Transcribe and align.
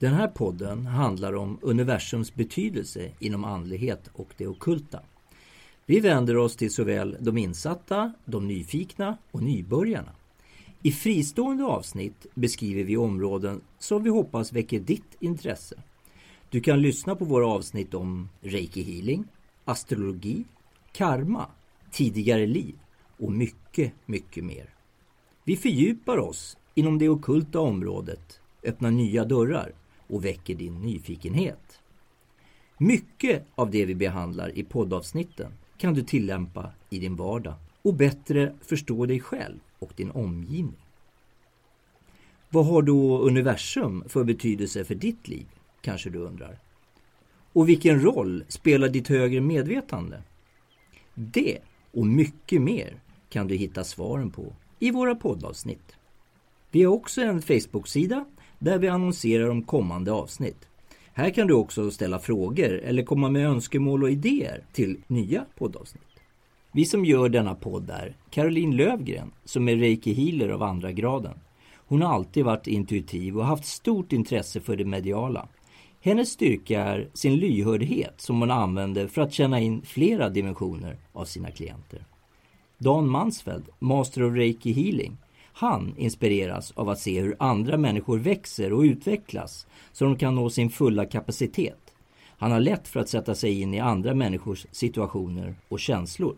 Den 0.00 0.14
här 0.14 0.28
podden 0.28 0.86
handlar 0.86 1.36
om 1.36 1.58
universums 1.62 2.34
betydelse 2.34 3.10
inom 3.18 3.44
andlighet 3.44 4.10
och 4.12 4.28
det 4.36 4.46
okulta. 4.46 5.00
Vi 5.86 6.00
vänder 6.00 6.36
oss 6.36 6.56
till 6.56 6.70
såväl 6.70 7.16
de 7.20 7.38
insatta, 7.38 8.12
de 8.24 8.48
nyfikna 8.48 9.18
och 9.30 9.42
nybörjarna. 9.42 10.12
I 10.82 10.92
fristående 10.92 11.64
avsnitt 11.64 12.26
beskriver 12.34 12.84
vi 12.84 12.96
områden 12.96 13.60
som 13.78 14.02
vi 14.02 14.10
hoppas 14.10 14.52
väcker 14.52 14.80
ditt 14.80 15.16
intresse. 15.20 15.82
Du 16.50 16.60
kan 16.60 16.82
lyssna 16.82 17.16
på 17.16 17.24
våra 17.24 17.46
avsnitt 17.46 17.94
om 17.94 18.28
reiki 18.40 18.82
healing, 18.82 19.24
astrologi, 19.64 20.44
karma, 20.92 21.46
tidigare 21.90 22.46
liv 22.46 22.74
och 23.16 23.32
mycket, 23.32 23.92
mycket 24.06 24.44
mer. 24.44 24.74
Vi 25.44 25.56
fördjupar 25.56 26.18
oss 26.18 26.56
inom 26.74 26.98
det 26.98 27.08
okulta 27.08 27.60
området, 27.60 28.40
öppnar 28.62 28.90
nya 28.90 29.24
dörrar 29.24 29.72
och 30.08 30.24
väcker 30.24 30.54
din 30.54 30.80
nyfikenhet. 30.80 31.80
Mycket 32.78 33.46
av 33.54 33.70
det 33.70 33.84
vi 33.84 33.94
behandlar 33.94 34.58
i 34.58 34.64
poddavsnitten 34.64 35.52
kan 35.76 35.94
du 35.94 36.02
tillämpa 36.02 36.70
i 36.90 36.98
din 36.98 37.16
vardag 37.16 37.54
och 37.82 37.94
bättre 37.94 38.54
förstå 38.60 39.06
dig 39.06 39.20
själv 39.20 39.58
och 39.78 39.92
din 39.96 40.10
omgivning. 40.10 40.86
Vad 42.50 42.66
har 42.66 42.82
då 42.82 43.18
universum 43.18 44.04
för 44.08 44.24
betydelse 44.24 44.84
för 44.84 44.94
ditt 44.94 45.28
liv, 45.28 45.46
kanske 45.80 46.10
du 46.10 46.18
undrar? 46.18 46.58
Och 47.52 47.68
vilken 47.68 48.02
roll 48.02 48.44
spelar 48.48 48.88
ditt 48.88 49.08
högre 49.08 49.40
medvetande? 49.40 50.22
Det 51.14 51.58
och 51.92 52.06
mycket 52.06 52.62
mer 52.62 53.00
kan 53.28 53.48
du 53.48 53.54
hitta 53.54 53.84
svaren 53.84 54.30
på 54.30 54.52
i 54.78 54.90
våra 54.90 55.14
poddavsnitt. 55.14 55.96
Vi 56.70 56.82
har 56.82 56.94
också 56.94 57.20
en 57.20 57.42
Facebook-sida 57.42 58.24
där 58.58 58.78
vi 58.78 58.88
annonserar 58.88 59.48
om 59.48 59.62
kommande 59.62 60.12
avsnitt. 60.12 60.68
Här 61.12 61.30
kan 61.30 61.46
du 61.46 61.54
också 61.54 61.90
ställa 61.90 62.18
frågor 62.18 62.80
eller 62.84 63.02
komma 63.02 63.28
med 63.28 63.46
önskemål 63.46 64.02
och 64.02 64.10
idéer 64.10 64.64
till 64.72 64.96
nya 65.06 65.44
poddavsnitt. 65.58 66.02
Vi 66.72 66.84
som 66.84 67.04
gör 67.04 67.28
denna 67.28 67.54
podd 67.54 67.90
är 67.90 68.16
Caroline 68.30 68.76
Lövgren 68.76 69.30
som 69.44 69.68
är 69.68 69.76
reiki 69.76 70.12
healer 70.12 70.48
av 70.48 70.62
andra 70.62 70.92
graden. 70.92 71.38
Hon 71.74 72.02
har 72.02 72.14
alltid 72.14 72.44
varit 72.44 72.66
intuitiv 72.66 73.38
och 73.38 73.44
haft 73.44 73.64
stort 73.64 74.12
intresse 74.12 74.60
för 74.60 74.76
det 74.76 74.84
mediala. 74.84 75.48
Hennes 76.00 76.30
styrka 76.30 76.84
är 76.84 77.08
sin 77.14 77.36
lyhördhet 77.36 78.20
som 78.20 78.40
hon 78.40 78.50
använder 78.50 79.06
för 79.06 79.22
att 79.22 79.32
känna 79.32 79.60
in 79.60 79.82
flera 79.82 80.28
dimensioner 80.28 80.96
av 81.12 81.24
sina 81.24 81.50
klienter. 81.50 82.04
Dan 82.78 83.08
Mansfeld, 83.08 83.64
Master 83.78 84.22
of 84.22 84.34
Reiki 84.34 84.72
Healing, 84.72 85.16
han 85.58 85.94
inspireras 85.96 86.72
av 86.76 86.88
att 86.88 87.00
se 87.00 87.20
hur 87.20 87.36
andra 87.38 87.76
människor 87.76 88.18
växer 88.18 88.72
och 88.72 88.80
utvecklas 88.80 89.66
så 89.92 90.04
de 90.04 90.16
kan 90.16 90.34
nå 90.34 90.50
sin 90.50 90.70
fulla 90.70 91.04
kapacitet. 91.04 91.94
Han 92.38 92.52
har 92.52 92.60
lätt 92.60 92.88
för 92.88 93.00
att 93.00 93.08
sätta 93.08 93.34
sig 93.34 93.60
in 93.60 93.74
i 93.74 93.80
andra 93.80 94.14
människors 94.14 94.66
situationer 94.70 95.54
och 95.68 95.80
känslor. 95.80 96.36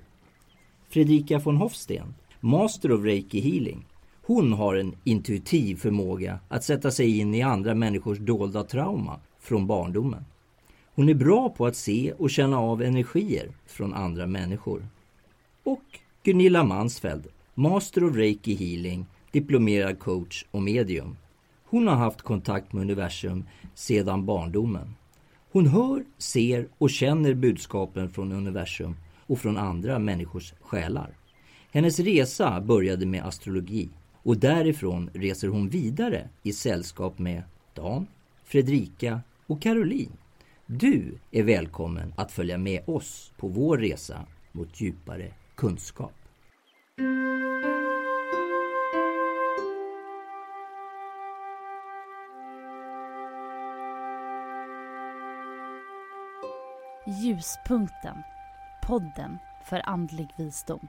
Fredrika 0.89 1.39
von 1.39 1.57
Hofsten, 1.57 2.15
Master 2.41 2.93
of 2.93 3.05
Reiki 3.05 3.41
Healing, 3.41 3.87
hon 4.23 4.53
har 4.53 4.75
en 4.75 4.95
intuitiv 5.05 5.77
förmåga 5.77 6.39
att 6.49 6.65
sätta 6.65 6.91
sig 6.91 7.19
in 7.19 7.35
i 7.35 7.43
andra 7.43 7.75
människors 7.75 8.19
dolda 8.19 8.65
trauma 8.65 9.21
från 9.41 9.67
barndomen. 9.67 10.25
Hon 10.95 11.09
är 11.09 11.15
bra 11.15 11.49
på 11.49 11.67
att 11.67 11.77
se 11.77 12.13
och 12.19 12.31
känna 12.31 12.59
av 12.59 12.83
energier 12.83 13.49
från 13.67 13.95
andra 13.95 14.27
människor. 14.27 14.89
Och 15.65 15.85
Gunilla 16.23 16.65
Mansfeld, 16.65 17.27
Master 17.61 18.05
of 18.05 18.17
Reiki 18.17 18.55
Healing, 18.55 19.07
diplomerad 19.31 19.99
coach 19.99 20.45
och 20.51 20.63
medium. 20.63 21.17
Hon 21.65 21.89
har 21.89 21.95
haft 21.97 22.23
kontakt 22.23 22.73
med 22.73 22.83
universum 22.83 23.45
sedan 23.75 24.27
barndomen. 24.27 24.95
Hon 25.53 25.67
hör, 25.67 26.05
ser 26.19 26.69
och 26.79 26.91
känner 26.91 27.35
budskapen 27.35 28.11
från 28.11 28.33
universum 28.33 28.97
och 29.27 29.39
från 29.39 29.57
andra 29.57 29.99
människors 29.99 30.55
själar. 30.61 31.17
Hennes 31.73 31.99
resa 31.99 32.61
började 32.61 33.07
med 33.07 33.27
astrologi 33.27 33.89
och 34.23 34.37
därifrån 34.37 35.11
reser 35.15 35.49
hon 35.49 35.69
vidare 35.69 36.29
i 36.43 36.53
sällskap 36.53 37.19
med 37.19 37.43
Dan, 37.75 38.07
Fredrika 38.45 39.21
och 39.47 39.63
Caroline. 39.63 40.17
Du 40.67 41.15
är 41.31 41.43
välkommen 41.43 42.15
att 42.17 42.33
följa 42.33 42.59
med 42.59 42.83
oss 42.87 43.33
på 43.37 43.49
vår 43.49 43.79
resa 43.79 44.27
mot 44.53 44.81
djupare 44.81 45.33
kunskap. 45.55 46.20
Ljuspunkten. 57.07 58.23
Podden 58.83 59.39
för 59.63 59.89
andlig 59.89 60.33
visdom. 60.37 60.89